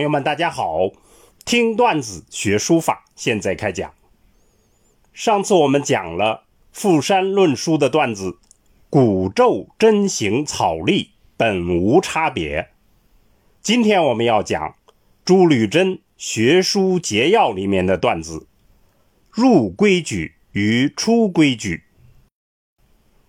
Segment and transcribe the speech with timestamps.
[0.00, 0.90] 朋友们，大家好！
[1.44, 3.92] 听段子学书法，现在开讲。
[5.12, 8.38] 上次我们讲了《富山论书》的段子
[8.88, 12.70] ，“古咒真行草隶本无差别”。
[13.60, 14.74] 今天我们要讲
[15.22, 18.46] 朱履珍学书节要里面的段子
[19.30, 21.82] ，“入规矩与出规矩”。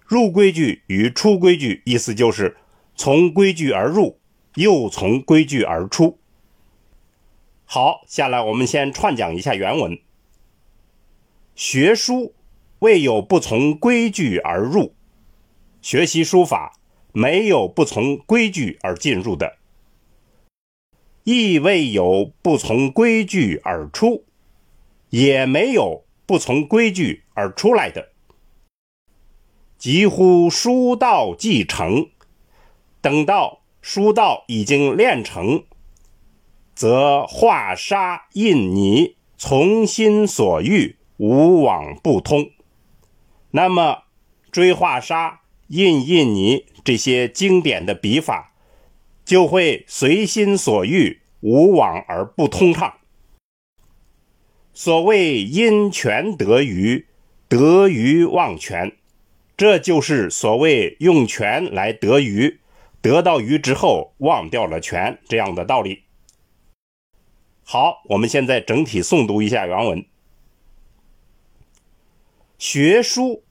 [0.07, 2.55] 入规矩与出规矩，意思就是
[2.95, 4.21] 从规矩而入，
[4.55, 6.17] 又从规矩而出。
[7.73, 9.97] 好，下来我们先串讲一下原文。
[11.55, 12.35] 学书
[12.79, 14.93] 未有不从规矩而入，
[15.81, 16.77] 学习书法
[17.13, 19.55] 没有不从规矩而进入的，
[21.23, 24.25] 亦未有不从规矩而出，
[25.09, 28.09] 也没有不从规矩而出来的。
[29.77, 32.09] 几乎书道既成，
[32.99, 35.63] 等到书道已经练成。
[36.73, 42.49] 则画沙印泥，从心所欲，无往不通。
[43.51, 44.03] 那么，
[44.51, 48.53] 追画沙、印印泥这些经典的笔法，
[49.25, 52.93] 就会随心所欲，无往而不通畅。
[54.73, 57.07] 所谓因权得鱼，
[57.49, 58.93] 得鱼忘权，
[59.57, 62.59] 这就是所谓用权来得鱼，
[63.01, 66.03] 得到鱼之后忘掉了权这样的道理。
[67.73, 70.03] 好，我们现在整体诵读一下原文。
[72.57, 73.43] 学书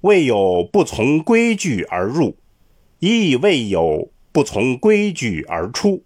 [0.00, 2.36] 未有不从规矩而入，
[2.98, 6.02] 亦未有不从规矩而出。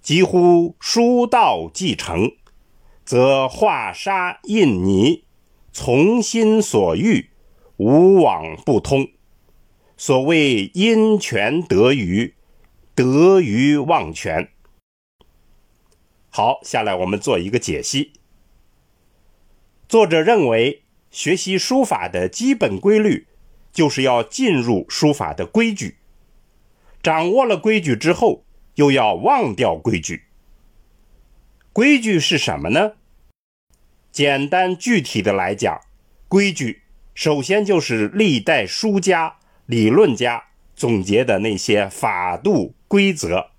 [0.00, 2.32] 几乎书道既成，
[3.04, 5.22] 则画沙印泥，
[5.72, 7.30] 从心所欲，
[7.76, 9.06] 无往不通。
[9.96, 12.34] 所谓因权得鱼，
[12.96, 14.48] 得鱼忘权。
[16.34, 18.14] 好，下来我们做一个解析。
[19.86, 23.26] 作者认为，学习书法的基本规律，
[23.70, 25.98] 就是要进入书法的规矩。
[27.02, 30.22] 掌握了规矩之后，又要忘掉规矩。
[31.74, 32.92] 规矩是什么呢？
[34.10, 35.82] 简单具体的来讲，
[36.28, 36.80] 规矩
[37.14, 40.44] 首先就是历代书家、理论家
[40.74, 43.51] 总结的那些法度规则。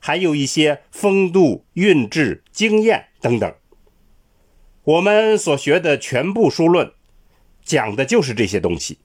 [0.00, 3.54] 还有一些风度、韵致、经验等等。
[4.82, 6.92] 我们所学的全部书论，
[7.62, 8.98] 讲的就是这些东西。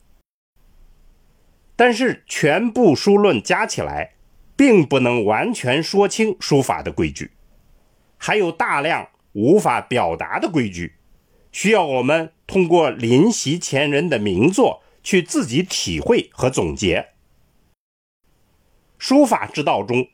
[1.75, 4.13] 但是，全部书论加起来，
[4.55, 7.31] 并不能完全说清书法的规矩，
[8.17, 10.95] 还有大量无法表达的规矩，
[11.51, 17.09] 需要我们通过临习前人的名作去自己体会和总结。
[18.97, 20.07] 书法之道中。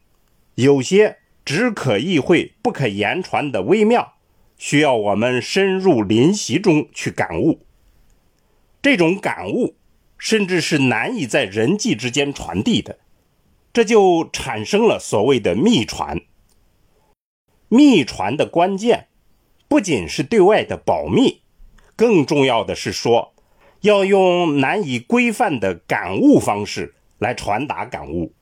[0.61, 4.13] 有些只可意会不可言传的微妙，
[4.57, 7.65] 需要我们深入临习中去感悟。
[8.79, 9.75] 这种感悟，
[10.19, 12.99] 甚至是难以在人际之间传递的，
[13.73, 16.21] 这就产生了所谓的秘传。
[17.67, 19.07] 秘传的关键，
[19.67, 21.41] 不仅是对外的保密，
[21.95, 23.33] 更重要的是说，
[23.81, 28.33] 要用难以规范的感悟方式来传达感悟。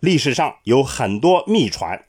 [0.00, 2.06] 历史上有很多秘传，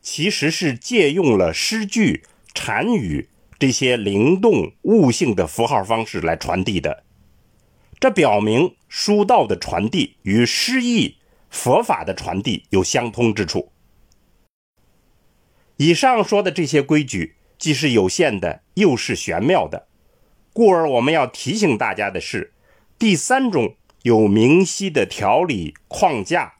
[0.00, 2.22] 其实是借用了诗句、
[2.54, 7.02] 禅语这些灵动悟性的符号方式来传递的。
[7.98, 11.16] 这表明书道的传递与诗意、
[11.50, 13.72] 佛法的传递有相通之处。
[15.78, 19.88] 以上说的这些规矩，既是有限的，又是玄妙的，
[20.52, 22.52] 故而我们要提醒大家的是，
[22.98, 26.54] 第三种有明晰的条理框架。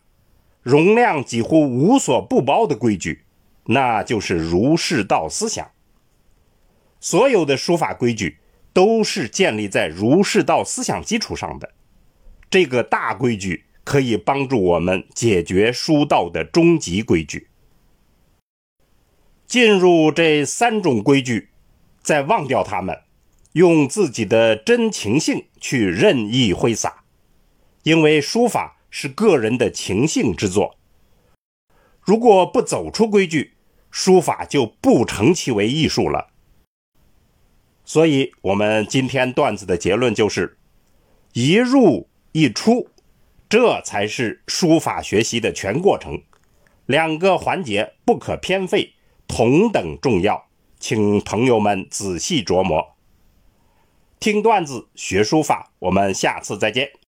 [0.63, 3.25] 容量几乎无所不包的规矩，
[3.67, 5.71] 那就是儒释道思想。
[7.01, 8.39] 所有的书法规矩
[8.73, 11.73] 都是建立在儒释道思想基础上的。
[12.49, 17.49] 这个大规矩可以帮助我们解决书道的终极规矩。
[19.47, 21.49] 进入这三种规矩，
[22.03, 22.97] 再忘掉它们，
[23.53, 27.03] 用自己的真情性去任意挥洒，
[27.83, 28.79] 因为书法。
[28.93, 30.77] 是个人的情性之作。
[32.03, 33.55] 如果不走出规矩，
[33.91, 36.29] 书法就不成其为艺术了。
[37.85, 40.59] 所以，我们今天段子的结论就是：
[41.33, 42.89] 一入一出，
[43.49, 46.23] 这才是书法学习的全过程。
[46.87, 48.93] 两个环节不可偏废，
[49.27, 50.47] 同等重要，
[50.79, 52.95] 请朋友们仔细琢磨。
[54.21, 56.93] 听段子学书法，我们下次再见。